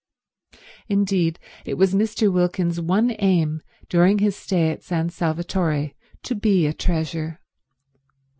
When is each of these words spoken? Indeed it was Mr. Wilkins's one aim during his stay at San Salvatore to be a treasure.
Indeed 0.89 1.37
it 1.63 1.75
was 1.75 1.93
Mr. 1.93 2.33
Wilkins's 2.33 2.81
one 2.81 3.15
aim 3.19 3.61
during 3.87 4.17
his 4.17 4.35
stay 4.35 4.71
at 4.71 4.81
San 4.81 5.11
Salvatore 5.11 5.91
to 6.23 6.33
be 6.33 6.65
a 6.65 6.73
treasure. 6.73 7.39